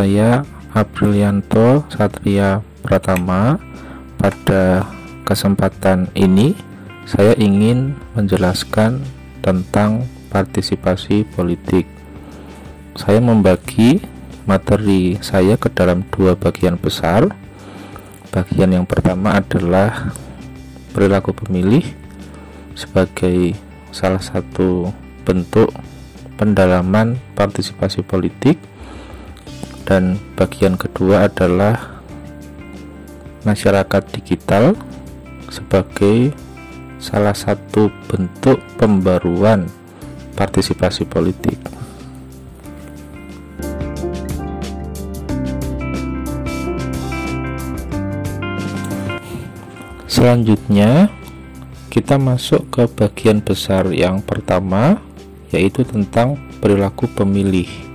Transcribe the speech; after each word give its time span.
Saya 0.00 0.48
Aprilianto 0.72 1.84
Satria 1.92 2.64
Pratama. 2.80 3.60
Pada 4.16 4.88
kesempatan 5.28 6.08
ini, 6.16 6.56
saya 7.04 7.36
ingin 7.36 7.92
menjelaskan 8.16 9.04
tentang 9.44 10.08
partisipasi 10.32 11.28
politik. 11.36 11.84
Saya 12.96 13.20
membagi 13.20 14.00
materi 14.48 15.20
saya 15.20 15.60
ke 15.60 15.68
dalam 15.68 16.08
dua 16.08 16.32
bagian 16.32 16.80
besar. 16.80 17.28
Bagian 18.32 18.72
yang 18.72 18.88
pertama 18.88 19.36
adalah 19.36 20.16
perilaku 20.96 21.36
pemilih 21.36 21.84
sebagai 22.72 23.52
salah 23.92 24.24
satu 24.24 24.96
bentuk 25.28 25.68
pendalaman 26.40 27.20
partisipasi 27.36 28.00
politik 28.00 28.69
dan 29.90 30.22
bagian 30.38 30.78
kedua 30.78 31.26
adalah 31.26 31.98
masyarakat 33.42 34.06
digital 34.14 34.78
sebagai 35.50 36.30
salah 37.02 37.34
satu 37.34 37.90
bentuk 38.06 38.62
pembaruan 38.78 39.66
partisipasi 40.38 41.10
politik. 41.10 41.58
Selanjutnya, 50.06 51.10
kita 51.90 52.14
masuk 52.14 52.62
ke 52.70 52.86
bagian 52.94 53.42
besar 53.42 53.90
yang 53.90 54.22
pertama, 54.22 55.02
yaitu 55.50 55.82
tentang 55.82 56.38
perilaku 56.62 57.10
pemilih 57.10 57.89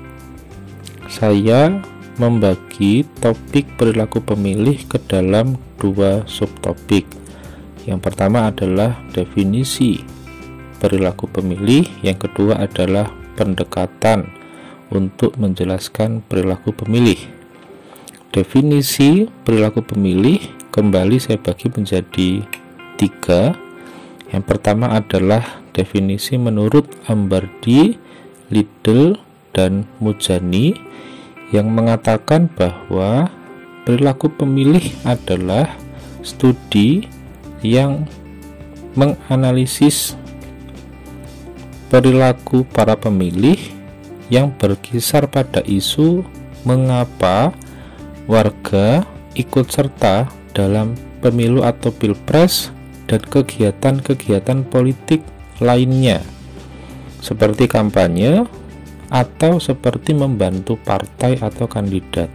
saya 1.16 1.72
membagi 2.20 3.08
topik 3.24 3.80
perilaku 3.80 4.20
pemilih 4.20 4.84
ke 4.84 5.00
dalam 5.08 5.56
dua 5.80 6.28
subtopik. 6.28 7.08
Yang 7.88 8.00
pertama 8.04 8.52
adalah 8.52 9.00
definisi 9.16 10.04
perilaku 10.76 11.32
pemilih, 11.32 11.88
yang 12.04 12.20
kedua 12.20 12.60
adalah 12.60 13.08
pendekatan 13.40 14.28
untuk 14.92 15.40
menjelaskan 15.40 16.20
perilaku 16.20 16.76
pemilih. 16.76 17.20
Definisi 18.36 19.32
perilaku 19.48 19.88
pemilih 19.88 20.44
kembali 20.76 21.16
saya 21.24 21.40
bagi 21.40 21.72
menjadi 21.72 22.44
tiga. 23.00 23.56
Yang 24.36 24.44
pertama 24.52 24.92
adalah 24.92 25.64
definisi 25.72 26.36
menurut 26.36 26.92
Ambardi, 27.08 27.96
Liddell, 28.52 29.16
dan 29.56 29.88
Mujani 30.04 30.76
yang 31.54 31.70
mengatakan 31.70 32.50
bahwa 32.54 33.30
perilaku 33.86 34.32
pemilih 34.34 34.82
adalah 35.06 35.70
studi 36.26 37.06
yang 37.62 38.10
menganalisis 38.98 40.18
perilaku 41.92 42.66
para 42.66 42.98
pemilih 42.98 43.60
yang 44.34 44.50
berkisar 44.58 45.30
pada 45.30 45.62
isu 45.62 46.26
mengapa 46.66 47.54
warga 48.26 49.06
ikut 49.38 49.70
serta 49.70 50.26
dalam 50.58 50.98
pemilu 51.22 51.62
atau 51.62 51.94
pilpres 51.94 52.74
dan 53.06 53.22
kegiatan-kegiatan 53.22 54.66
politik 54.66 55.22
lainnya. 55.62 56.26
Seperti 57.22 57.70
kampanye, 57.70 58.50
atau 59.16 59.64
seperti 59.64 60.12
membantu 60.12 60.76
partai 60.76 61.40
atau 61.40 61.72
kandidat. 61.72 62.28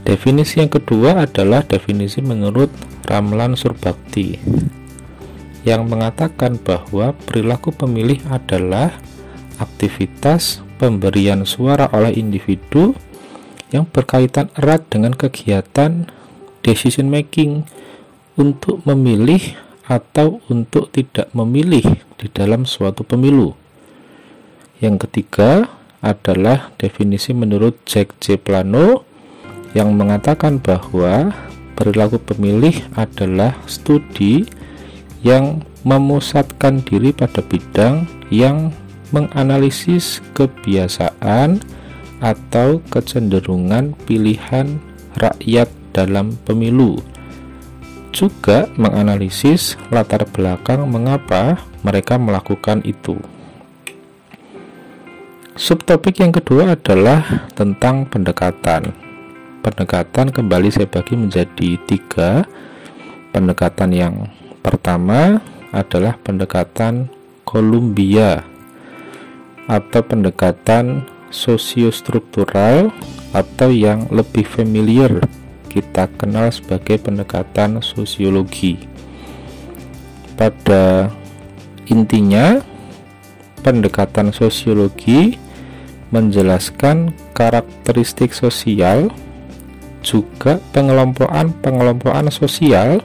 Definisi 0.00 0.64
yang 0.64 0.72
kedua 0.72 1.28
adalah 1.28 1.60
definisi 1.68 2.24
menurut 2.24 2.72
Ramlan 3.04 3.52
Surbakti 3.60 4.40
yang 5.68 5.84
mengatakan 5.84 6.56
bahwa 6.56 7.12
perilaku 7.28 7.76
pemilih 7.76 8.24
adalah 8.32 8.96
aktivitas 9.60 10.64
pemberian 10.80 11.44
suara 11.44 11.92
oleh 11.92 12.16
individu 12.16 12.96
yang 13.68 13.84
berkaitan 13.84 14.48
erat 14.56 14.88
dengan 14.88 15.12
kegiatan 15.12 16.08
decision 16.64 17.12
making 17.12 17.68
untuk 18.40 18.80
memilih 18.88 19.60
atau 19.84 20.40
untuk 20.48 20.88
tidak 20.88 21.28
memilih 21.36 21.84
di 22.16 22.32
dalam 22.32 22.64
suatu 22.64 23.04
pemilu. 23.04 23.67
Yang 24.78 25.08
ketiga 25.08 25.66
adalah 25.98 26.70
definisi 26.78 27.34
menurut 27.34 27.82
Jack 27.82 28.14
J. 28.22 28.38
Plano 28.38 29.02
yang 29.74 29.98
mengatakan 29.98 30.62
bahwa 30.62 31.34
perilaku 31.74 32.22
pemilih 32.22 32.86
adalah 32.94 33.58
studi 33.66 34.46
yang 35.26 35.66
memusatkan 35.82 36.78
diri 36.86 37.10
pada 37.10 37.42
bidang 37.42 38.06
yang 38.30 38.70
menganalisis 39.10 40.22
kebiasaan 40.38 41.58
atau 42.22 42.78
kecenderungan 42.90 43.94
pilihan 44.06 44.78
rakyat 45.18 45.70
dalam 45.94 46.34
pemilu 46.46 47.02
juga 48.10 48.66
menganalisis 48.74 49.78
latar 49.94 50.26
belakang 50.34 50.88
mengapa 50.90 51.60
mereka 51.86 52.18
melakukan 52.18 52.82
itu. 52.82 53.14
Subtopik 55.58 56.22
yang 56.22 56.30
kedua 56.30 56.78
adalah 56.78 57.50
tentang 57.58 58.06
pendekatan. 58.06 58.94
Pendekatan 59.58 60.30
kembali 60.30 60.70
saya 60.70 60.86
bagi 60.86 61.18
menjadi 61.18 61.74
tiga. 61.82 62.46
Pendekatan 63.34 63.90
yang 63.90 64.30
pertama 64.62 65.42
adalah 65.74 66.14
pendekatan 66.22 67.10
Columbia 67.42 68.46
atau 69.66 69.98
pendekatan 70.06 71.02
sosiostruktural 71.34 72.94
atau 73.34 73.74
yang 73.74 74.06
lebih 74.14 74.46
familiar 74.46 75.26
kita 75.66 76.06
kenal 76.22 76.54
sebagai 76.54 77.02
pendekatan 77.02 77.82
sosiologi. 77.82 78.78
Pada 80.38 81.10
intinya, 81.90 82.62
pendekatan 83.66 84.30
sosiologi 84.30 85.47
menjelaskan 86.08 87.12
karakteristik 87.36 88.32
sosial 88.32 89.12
juga 90.00 90.62
pengelompokan-pengelompokan 90.72 92.32
sosial 92.32 93.02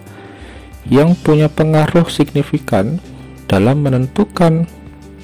yang 0.88 1.16
punya 1.16 1.48
pengaruh 1.48 2.08
signifikan 2.08 3.00
dalam 3.48 3.84
menentukan 3.84 4.68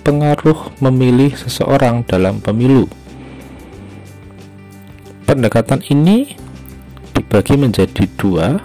pengaruh 0.03 0.73
memilih 0.79 1.35
seseorang 1.35 2.03
dalam 2.07 2.39
pemilu. 2.39 2.87
Pendekatan 5.29 5.85
ini 5.93 6.33
dibagi 7.13 7.53
menjadi 7.53 8.09
dua. 8.17 8.57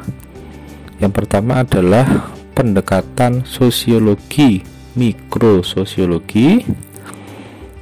Yang 0.97 1.13
pertama 1.13 1.61
adalah 1.61 2.33
pendekatan 2.57 3.45
sosiologi 3.45 4.65
mikrososiologi. 4.97 6.65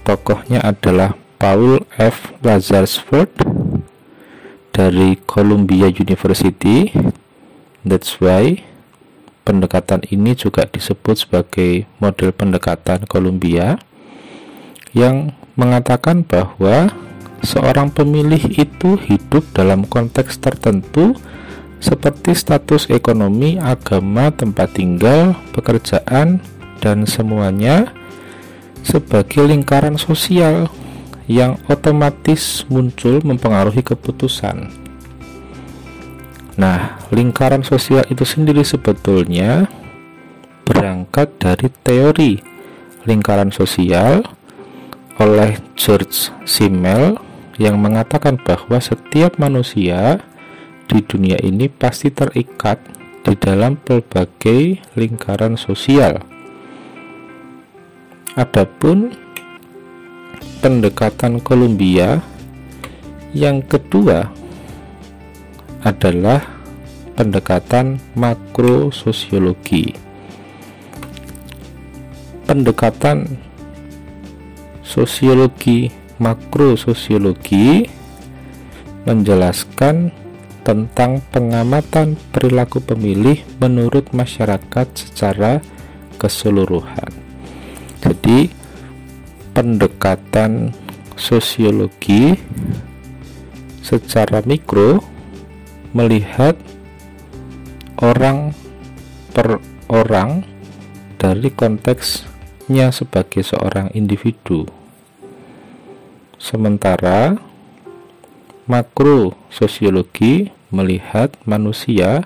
Tokohnya 0.02 0.67
adalah 0.67 1.14
Paul 1.43 1.83
F. 1.99 2.39
Lazarsford 2.47 3.35
dari 4.71 5.19
Columbia 5.27 5.91
University. 5.91 6.94
That's 7.83 8.23
why 8.23 8.62
pendekatan 9.43 10.06
ini 10.06 10.39
juga 10.39 10.71
disebut 10.71 11.27
sebagai 11.27 11.91
model 11.99 12.31
pendekatan 12.31 13.11
Columbia 13.11 13.83
yang 14.94 15.35
mengatakan 15.59 16.23
bahwa 16.23 16.94
seorang 17.43 17.91
pemilih 17.91 18.47
itu 18.55 18.95
hidup 19.03 19.43
dalam 19.50 19.83
konteks 19.83 20.38
tertentu 20.38 21.19
seperti 21.83 22.38
status 22.38 22.87
ekonomi, 22.87 23.59
agama, 23.59 24.31
tempat 24.31 24.79
tinggal, 24.79 25.35
pekerjaan, 25.50 26.38
dan 26.79 27.03
semuanya 27.03 27.91
sebagai 28.87 29.43
lingkaran 29.43 29.99
sosial 29.99 30.71
yang 31.31 31.59
otomatis 31.71 32.67
muncul 32.67 33.23
mempengaruhi 33.23 33.83
keputusan. 33.83 34.71
Nah, 36.59 37.01
lingkaran 37.09 37.65
sosial 37.65 38.05
itu 38.13 38.29
sendiri 38.29 38.61
sebetulnya 38.61 39.71
berangkat 40.69 41.33
dari 41.41 41.69
teori 41.83 42.33
lingkaran 43.09 43.51
sosial 43.51 44.23
oleh 45.19 45.59
George 45.75 46.31
Simmel 46.45 47.19
yang 47.61 47.81
mengatakan 47.81 48.41
bahwa 48.41 48.81
setiap 48.81 49.37
manusia 49.37 50.21
di 50.89 51.01
dunia 51.05 51.41
ini 51.41 51.69
pasti 51.73 52.13
terikat 52.13 52.81
di 53.23 53.35
dalam 53.39 53.79
berbagai 53.81 54.83
lingkaran 54.99 55.55
sosial. 55.55 56.21
Adapun 58.35 59.13
pendekatan 60.61 61.43
Columbia 61.43 62.21
Yang 63.33 63.79
kedua 63.79 64.29
adalah 65.83 66.44
pendekatan 67.19 67.99
makro 68.15 68.94
sosiologi. 68.94 69.93
Pendekatan 72.47 73.27
sosiologi 74.85 75.91
makro 76.21 76.79
sosiologi 76.79 77.88
menjelaskan 79.03 80.15
tentang 80.62 81.19
pengamatan 81.35 82.15
perilaku 82.31 82.79
pemilih 82.79 83.43
menurut 83.59 84.15
masyarakat 84.15 84.87
secara 84.95 85.59
keseluruhan. 86.23 87.11
Jadi, 87.99 88.62
pendekatan 89.52 90.72
sosiologi 91.16 92.37
secara 93.84 94.40
mikro 94.49 95.04
melihat 95.93 96.56
orang 98.00 98.56
per 99.37 99.60
orang 99.93 100.44
dari 101.20 101.52
konteksnya 101.52 102.88
sebagai 102.90 103.44
seorang 103.44 103.93
individu. 103.93 104.64
Sementara 106.40 107.37
makro 108.66 109.37
sosiologi 109.52 110.50
melihat 110.72 111.37
manusia 111.44 112.25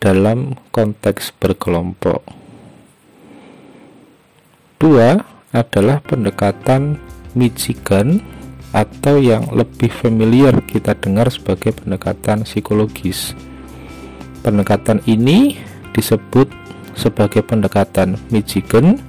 dalam 0.00 0.56
konteks 0.72 1.36
berkelompok. 1.36 2.24
Dua 4.80 5.35
adalah 5.56 6.04
pendekatan 6.04 7.00
Michigan 7.32 8.20
atau 8.76 9.16
yang 9.16 9.48
lebih 9.56 9.88
familiar 9.88 10.60
kita 10.68 10.92
dengar 10.92 11.32
sebagai 11.32 11.72
pendekatan 11.72 12.44
psikologis. 12.44 13.32
Pendekatan 14.44 15.00
ini 15.08 15.56
disebut 15.96 16.52
sebagai 16.92 17.40
pendekatan 17.40 18.20
Michigan 18.28 19.00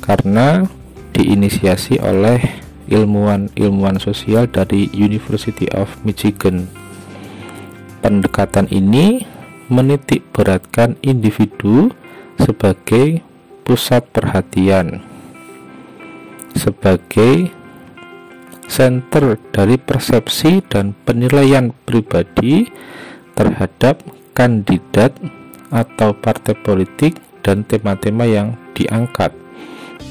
karena 0.00 0.64
diinisiasi 1.12 2.00
oleh 2.00 2.40
ilmuwan-ilmuwan 2.88 4.00
sosial 4.00 4.48
dari 4.48 4.88
University 4.96 5.68
of 5.76 5.92
Michigan. 6.08 6.68
Pendekatan 8.00 8.66
ini 8.72 9.22
menitik 9.70 10.24
beratkan 10.34 10.98
individu 11.04 11.94
sebagai 12.40 13.22
pusat 13.62 14.02
perhatian, 14.10 15.00
sebagai 16.56 17.50
center 18.68 19.36
dari 19.52 19.76
persepsi 19.76 20.64
dan 20.64 20.96
penilaian 21.04 21.76
pribadi 21.84 22.68
terhadap 23.36 24.00
kandidat 24.32 25.12
atau 25.72 26.16
partai 26.16 26.56
politik 26.56 27.20
dan 27.44 27.64
tema-tema 27.64 28.24
yang 28.24 28.56
diangkat, 28.72 29.32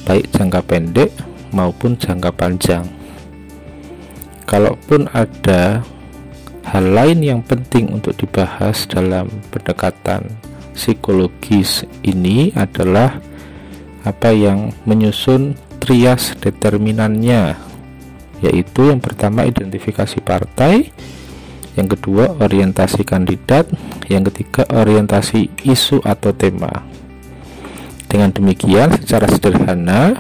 baik 0.05 0.29
jangka 0.33 0.61
pendek 0.65 1.09
maupun 1.53 1.97
jangka 1.97 2.29
panjang. 2.33 2.85
Kalaupun 4.45 5.07
ada 5.15 5.79
hal 6.67 6.85
lain 6.85 7.23
yang 7.23 7.41
penting 7.41 7.89
untuk 7.89 8.13
dibahas 8.19 8.83
dalam 8.85 9.31
pendekatan 9.49 10.27
psikologis 10.75 11.87
ini 12.03 12.51
adalah 12.53 13.17
apa 14.01 14.33
yang 14.33 14.73
menyusun 14.83 15.55
trias 15.81 16.37
determinannya 16.37 17.57
yaitu 18.41 18.89
yang 18.89 18.97
pertama 18.97 19.45
identifikasi 19.45 20.17
partai, 20.25 20.89
yang 21.77 21.85
kedua 21.85 22.41
orientasi 22.41 23.05
kandidat, 23.05 23.69
yang 24.09 24.25
ketiga 24.25 24.65
orientasi 24.65 25.53
isu 25.61 26.01
atau 26.01 26.33
tema. 26.33 26.81
Dengan 28.09 28.33
demikian, 28.33 28.97
secara 28.97 29.29
sederhana, 29.29 30.19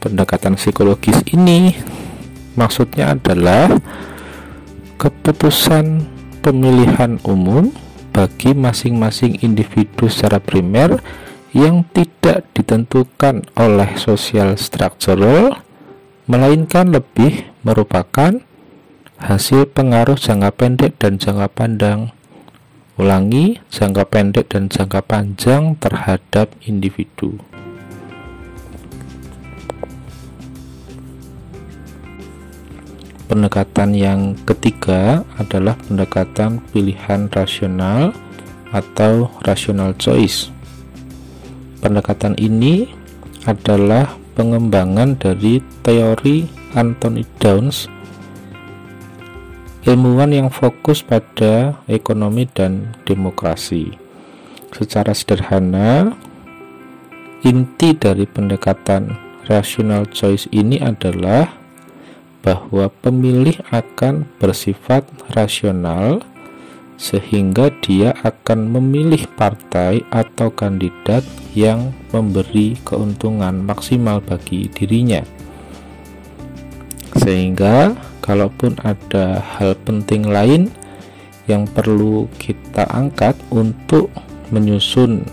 pendekatan 0.00 0.56
psikologis 0.56 1.20
ini 1.30 1.76
maksudnya 2.56 3.14
adalah 3.14 3.76
keputusan 4.96 6.08
pemilihan 6.40 7.20
umum 7.28 7.70
bagi 8.10 8.56
masing-masing 8.56 9.38
individu 9.44 10.10
secara 10.10 10.42
primer 10.42 10.98
yang 11.50 11.82
tidak 11.90 12.46
ditentukan 12.54 13.42
oleh 13.58 13.98
social 13.98 14.54
structural 14.54 15.58
melainkan 16.30 16.94
lebih 16.94 17.50
merupakan 17.66 18.38
hasil 19.18 19.66
pengaruh 19.74 20.14
jangka 20.14 20.54
pendek 20.54 20.92
dan 21.02 21.18
jangka 21.18 21.50
pandang. 21.50 22.00
Ulangi, 22.94 23.58
jangka 23.72 24.06
pendek 24.06 24.46
dan 24.52 24.70
jangka 24.70 25.02
panjang 25.02 25.74
terhadap 25.82 26.54
individu. 26.62 27.40
Pendekatan 33.26 33.94
yang 33.94 34.34
ketiga 34.42 35.22
adalah 35.38 35.78
pendekatan 35.86 36.62
pilihan 36.74 37.30
rasional 37.30 38.10
atau 38.74 39.30
rational 39.46 39.94
choice. 39.98 40.50
Pendekatan 41.80 42.36
ini 42.36 42.88
adalah 43.48 44.12
pengembangan 44.36 45.16
dari 45.16 45.64
teori 45.80 46.44
Anthony 46.76 47.24
Downs 47.40 47.88
ilmuwan 49.88 50.28
yang 50.36 50.48
fokus 50.52 51.00
pada 51.00 51.80
ekonomi 51.88 52.44
dan 52.52 52.92
demokrasi. 53.08 53.96
Secara 54.76 55.16
sederhana 55.16 56.14
inti 57.40 57.96
dari 57.96 58.28
pendekatan 58.28 59.16
rational 59.48 60.04
choice 60.12 60.44
ini 60.52 60.78
adalah 60.78 61.48
bahwa 62.44 62.88
pemilih 63.00 63.56
akan 63.72 64.28
bersifat 64.40 65.04
rasional 65.32 66.24
sehingga 67.00 67.72
dia 67.80 68.12
akan 68.20 68.76
memilih 68.76 69.24
partai 69.32 70.04
atau 70.12 70.52
kandidat 70.52 71.24
yang 71.56 71.96
memberi 72.12 72.76
keuntungan 72.84 73.64
maksimal 73.64 74.20
bagi 74.20 74.68
dirinya. 74.68 75.24
Sehingga, 77.16 77.96
kalaupun 78.20 78.76
ada 78.84 79.40
hal 79.40 79.80
penting 79.80 80.28
lain 80.28 80.68
yang 81.48 81.64
perlu 81.64 82.28
kita 82.36 82.84
angkat 82.92 83.32
untuk 83.48 84.12
menyusun 84.52 85.24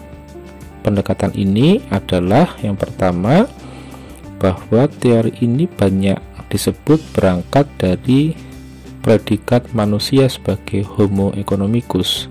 pendekatan 0.88 1.36
ini 1.36 1.84
adalah 1.92 2.56
yang 2.64 2.80
pertama 2.80 3.44
bahwa 4.40 4.88
teori 4.88 5.36
ini 5.44 5.68
banyak 5.68 6.18
disebut 6.48 7.04
berangkat 7.12 7.68
dari 7.76 8.47
predikat 9.02 9.70
manusia 9.72 10.28
sebagai 10.28 10.84
homo 10.84 11.32
economicus 11.36 12.28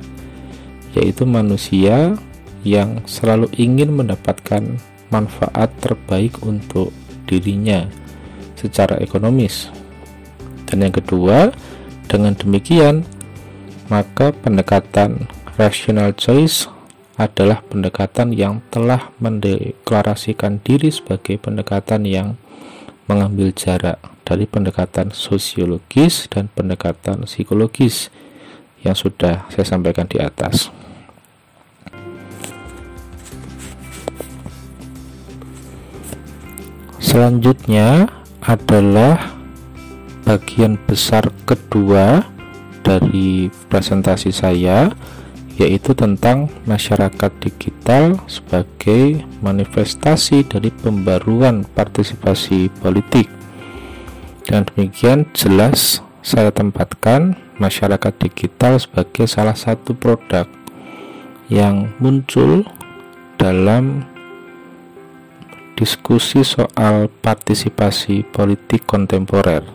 yaitu 0.97 1.29
manusia 1.29 2.17
yang 2.65 3.05
selalu 3.05 3.47
ingin 3.55 3.93
mendapatkan 3.93 4.81
manfaat 5.13 5.71
terbaik 5.79 6.41
untuk 6.43 6.91
dirinya 7.29 7.87
secara 8.57 8.99
ekonomis. 8.99 9.69
Dan 10.67 10.83
yang 10.83 10.95
kedua 10.97 11.53
dengan 12.11 12.35
demikian 12.35 13.07
maka 13.87 14.35
pendekatan 14.35 15.31
rational 15.55 16.11
choice 16.17 16.67
adalah 17.17 17.63
pendekatan 17.65 18.35
yang 18.35 18.61
telah 18.69 19.15
mendeklarasikan 19.23 20.59
diri 20.61 20.91
sebagai 20.91 21.39
pendekatan 21.39 22.03
yang 22.03 22.29
mengambil 23.07 23.55
jarak 23.55 24.16
dari 24.27 24.51
pendekatan 24.51 25.15
sosiologis 25.15 26.27
dan 26.27 26.51
pendekatan 26.51 27.23
psikologis 27.31 28.11
yang 28.83 28.99
sudah 28.99 29.47
saya 29.47 29.63
sampaikan 29.63 30.11
di 30.11 30.19
atas. 30.19 30.75
Selanjutnya 36.99 38.11
adalah 38.43 39.39
bagian 40.27 40.75
besar 40.91 41.31
kedua 41.47 42.27
dari 42.83 43.47
presentasi 43.71 44.35
saya 44.35 44.91
yaitu 45.57 45.97
tentang 45.97 46.53
masyarakat 46.69 47.33
digital 47.41 48.21
sebagai 48.29 49.25
manifestasi 49.41 50.45
dari 50.45 50.69
pembaruan 50.69 51.65
partisipasi 51.73 52.69
politik. 52.85 53.36
Dan 54.47 54.63
demikian 54.71 55.27
jelas 55.35 55.99
saya 56.23 56.55
tempatkan 56.55 57.35
masyarakat 57.59 58.15
digital 58.23 58.79
sebagai 58.79 59.27
salah 59.27 59.59
satu 59.59 59.95
produk 59.99 60.47
yang 61.51 61.91
muncul 61.99 62.63
dalam 63.39 64.07
diskusi 65.77 66.41
soal 66.47 67.11
partisipasi 67.11 68.25
politik 68.31 68.89
kontemporer. 68.89 69.67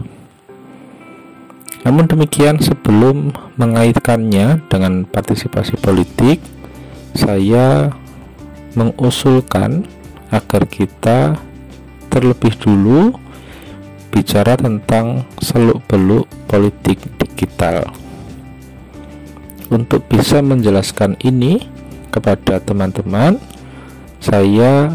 Namun 1.81 2.05
demikian, 2.05 2.61
sebelum 2.61 3.33
mengaitkannya 3.57 4.65
dengan 4.69 5.05
partisipasi 5.05 5.81
politik, 5.81 6.41
saya 7.17 7.89
mengusulkan 8.77 9.83
agar 10.31 10.63
kita 10.69 11.35
terlebih 12.07 12.53
dulu 12.61 13.15
bicara 14.11 14.59
tentang 14.59 15.23
seluk-beluk 15.39 16.27
politik 16.51 16.99
digital. 17.17 17.87
Untuk 19.71 20.03
bisa 20.11 20.43
menjelaskan 20.43 21.15
ini 21.23 21.63
kepada 22.11 22.59
teman-teman, 22.59 23.39
saya 24.19 24.91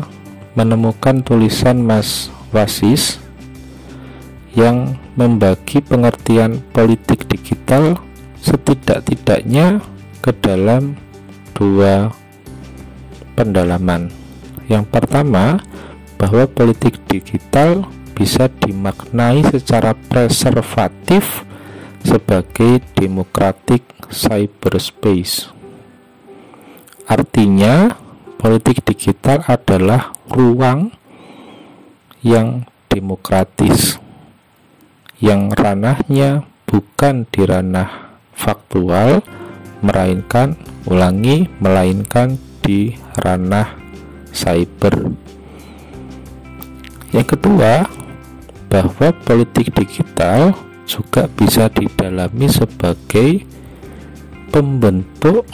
menemukan 0.53 1.25
tulisan 1.25 1.81
Mas 1.81 2.29
Wasis 2.53 3.19
yang 4.53 5.01
membagi 5.17 5.81
pengertian 5.81 6.61
politik 6.77 7.25
digital 7.25 7.97
setidak-tidaknya 8.41 9.81
ke 10.21 10.31
dalam 10.45 10.97
dua 11.57 12.13
pendalaman. 13.33 14.13
Yang 14.69 14.85
pertama, 14.93 15.61
bahwa 16.17 16.45
politik 16.49 17.01
digital 17.09 17.85
bisa 18.17 18.49
dimaknai 18.49 19.45
secara 19.45 19.93
preservatif 19.93 21.45
sebagai 22.01 22.81
demokratik 22.97 23.85
cyberspace. 24.09 25.53
Artinya, 27.05 27.93
politik 28.41 28.81
digital 28.89 29.45
adalah 29.45 30.17
ruang 30.33 30.97
yang 32.25 32.65
demokratis 32.89 34.01
yang 35.23 35.49
ranahnya 35.53 36.45
bukan 36.69 37.25
di 37.31 37.47
ranah 37.47 38.19
faktual 38.37 39.25
melainkan 39.81 40.59
ulangi 40.85 41.49
melainkan 41.57 42.37
di 42.61 42.93
ranah 43.17 43.79
cyber 44.35 45.15
yang 47.17 47.25
kedua 47.25 47.89
bahwa 48.67 49.15
politik 49.25 49.75
digital 49.75 50.55
juga 50.87 51.27
bisa 51.27 51.67
didalami 51.71 52.47
sebagai 52.47 53.43
pembentuk 54.55 55.47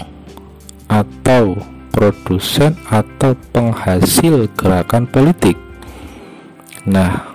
atau 0.88 1.56
produsen 1.92 2.76
atau 2.88 3.36
penghasil 3.52 4.48
gerakan 4.56 5.08
politik. 5.08 5.56
Nah, 6.84 7.32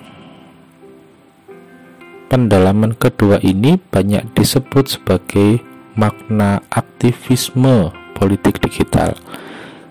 Pendalaman 2.28 2.92
kedua 2.92 3.40
ini 3.40 3.80
banyak 3.80 4.36
disebut 4.36 5.00
sebagai 5.00 5.64
makna 5.96 6.60
aktivisme 6.68 7.96
politik 8.20 8.60
digital. 8.60 9.16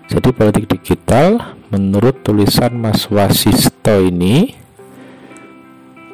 Jadi 0.05 0.29
politik 0.37 0.69
digital 0.69 1.57
menurut 1.73 2.21
tulisan 2.21 2.77
Mas 2.77 3.09
Wasisto 3.09 4.05
ini 4.05 4.53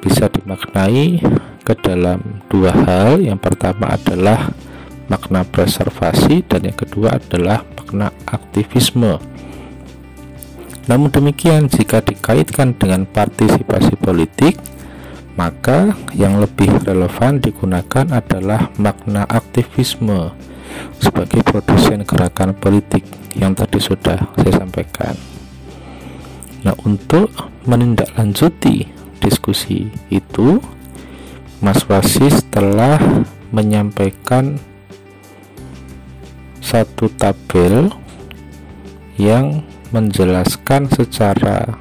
bisa 0.04 0.28
dimaknai 0.28 1.24
ke 1.64 1.74
dalam 1.80 2.44
dua 2.52 2.76
hal. 2.76 3.24
Yang 3.24 3.40
pertama 3.40 3.96
adalah 3.96 4.52
makna 5.08 5.48
preservasi 5.48 6.44
dan 6.44 6.68
yang 6.68 6.76
kedua 6.76 7.24
adalah 7.24 7.64
makna 7.80 8.12
aktivisme. 8.28 9.24
Namun 10.92 11.08
demikian 11.16 11.72
jika 11.72 12.04
dikaitkan 12.04 12.76
dengan 12.76 13.08
partisipasi 13.08 13.96
politik 13.96 14.60
maka 15.34 15.98
yang 16.14 16.38
lebih 16.38 16.70
relevan 16.86 17.42
digunakan 17.42 18.06
adalah 18.14 18.70
makna 18.78 19.26
aktivisme 19.26 20.30
sebagai 21.02 21.42
produsen 21.42 22.06
gerakan 22.06 22.54
politik 22.54 23.02
yang 23.34 23.58
tadi 23.58 23.82
sudah 23.82 24.30
saya 24.38 24.54
sampaikan. 24.62 25.18
Nah, 26.64 26.78
untuk 26.86 27.34
menindaklanjuti 27.66 29.03
diskusi 29.24 29.88
itu, 30.12 30.60
Mas 31.64 31.88
Wasis 31.88 32.44
telah 32.52 33.00
menyampaikan 33.56 34.60
satu 36.60 37.08
tabel 37.16 37.88
yang 39.16 39.64
menjelaskan 39.96 40.92
secara 40.92 41.80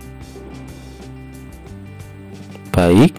baik 2.71 3.19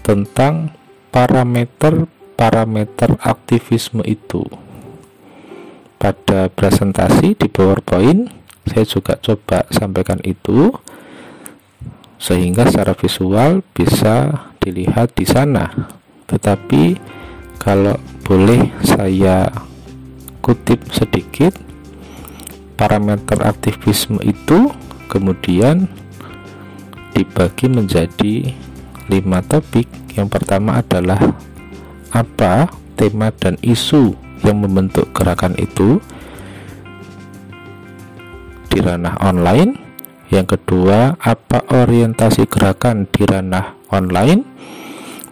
tentang 0.00 0.72
parameter-parameter 1.12 3.20
aktivisme 3.20 4.00
itu. 4.06 4.46
Pada 6.00 6.48
presentasi 6.52 7.34
di 7.34 7.48
PowerPoint, 7.50 8.30
saya 8.64 8.84
juga 8.86 9.18
coba 9.18 9.66
sampaikan 9.74 10.22
itu 10.22 10.70
sehingga 12.16 12.68
secara 12.68 12.96
visual 12.96 13.60
bisa 13.76 14.48
dilihat 14.60 15.14
di 15.14 15.24
sana. 15.28 15.70
Tetapi 16.26 16.98
kalau 17.60 17.96
boleh 18.26 18.74
saya 18.82 19.48
kutip 20.42 20.82
sedikit 20.90 21.54
parameter 22.74 23.40
aktivisme 23.42 24.20
itu 24.22 24.70
kemudian 25.08 25.88
dibagi 27.16 27.66
menjadi 27.70 28.52
lima 29.08 29.40
topik 29.46 29.88
yang 30.18 30.28
pertama 30.28 30.82
adalah 30.82 31.18
apa 32.10 32.68
tema 32.98 33.32
dan 33.32 33.56
isu 33.62 34.12
yang 34.44 34.60
membentuk 34.60 35.08
gerakan 35.16 35.56
itu 35.56 36.02
di 38.68 38.78
ranah 38.84 39.16
online 39.24 39.85
yang 40.36 40.44
kedua 40.44 41.16
apa 41.16 41.64
orientasi 41.72 42.44
gerakan 42.44 43.08
di 43.08 43.24
ranah 43.24 43.72
online? 43.88 44.44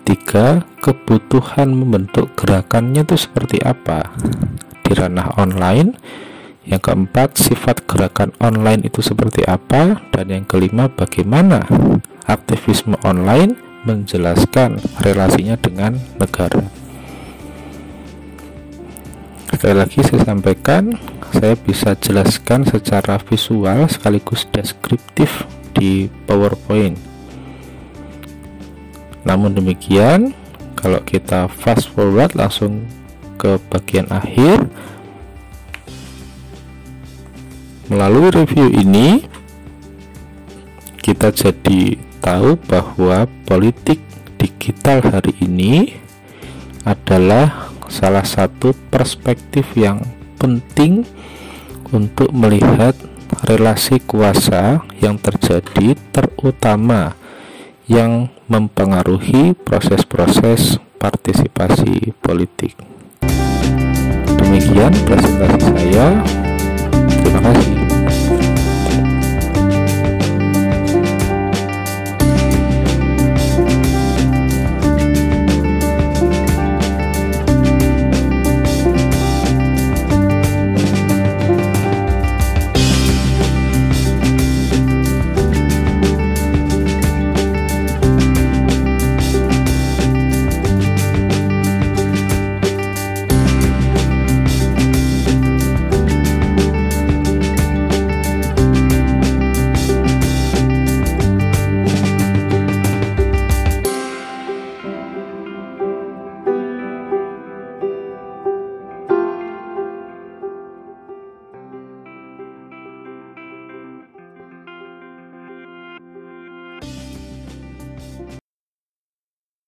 Tiga 0.08 0.64
kebutuhan 0.80 1.76
membentuk 1.76 2.32
gerakannya 2.40 3.04
itu 3.04 3.20
seperti 3.20 3.60
apa? 3.60 4.08
Di 4.80 4.96
ranah 4.96 5.36
online. 5.36 5.92
Yang 6.64 6.88
keempat 6.88 7.36
sifat 7.36 7.84
gerakan 7.84 8.32
online 8.40 8.88
itu 8.88 9.04
seperti 9.04 9.44
apa? 9.44 10.00
Dan 10.08 10.32
yang 10.32 10.44
kelima 10.48 10.88
bagaimana 10.88 11.68
aktivisme 12.24 12.96
online 13.04 13.60
menjelaskan 13.84 14.80
relasinya 15.04 15.60
dengan 15.60 16.00
negara. 16.16 16.83
Sekali 19.64 19.80
lagi 19.80 20.04
saya 20.04 20.28
sampaikan, 20.28 20.92
saya 21.32 21.56
bisa 21.56 21.96
jelaskan 21.96 22.68
secara 22.68 23.16
visual 23.16 23.88
sekaligus 23.88 24.44
deskriptif 24.52 25.48
di 25.72 26.12
PowerPoint. 26.28 27.00
Namun 29.24 29.56
demikian, 29.56 30.36
kalau 30.76 31.00
kita 31.08 31.48
fast 31.48 31.88
forward 31.96 32.36
langsung 32.36 32.84
ke 33.40 33.56
bagian 33.72 34.04
akhir, 34.12 34.68
melalui 37.88 38.36
review 38.36 38.68
ini 38.68 39.24
kita 41.00 41.32
jadi 41.32 41.96
tahu 42.20 42.60
bahwa 42.68 43.24
politik 43.48 43.96
digital 44.36 45.00
hari 45.08 45.32
ini 45.40 45.96
adalah 46.84 47.72
salah 47.88 48.24
satu 48.24 48.76
perspektif 48.90 49.64
yang 49.76 50.02
penting 50.40 51.06
untuk 51.92 52.30
melihat 52.34 52.96
relasi 53.46 54.00
kuasa 54.02 54.84
yang 55.00 55.16
terjadi 55.18 55.96
terutama 56.12 57.16
yang 57.84 58.32
mempengaruhi 58.48 59.52
proses-proses 59.56 60.80
partisipasi 60.96 62.16
politik. 62.20 62.76
Demikian 64.40 64.92
presentasi 65.04 65.60
saya. 65.60 66.06
Terima 67.24 67.40
kasih. 67.40 67.93